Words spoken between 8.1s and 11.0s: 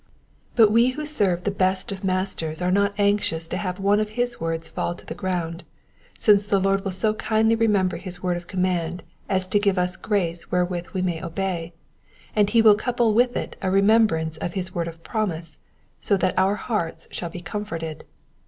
word of command as to give us grace wherewith